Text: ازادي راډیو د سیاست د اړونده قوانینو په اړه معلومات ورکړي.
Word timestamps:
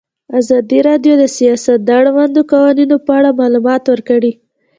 ازادي 0.39 0.79
راډیو 0.89 1.13
د 1.17 1.23
سیاست 1.37 1.79
د 1.83 1.89
اړونده 1.99 2.41
قوانینو 2.51 2.95
په 3.05 3.11
اړه 3.17 3.29
معلومات 3.39 3.83
ورکړي. 3.91 4.31